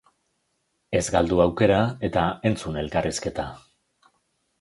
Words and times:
Ez 0.99 1.03
galdu 1.15 1.41
aukera 1.43 1.81
eta 2.09 2.23
entzun 2.51 2.79
elkarrizketa. 2.85 3.47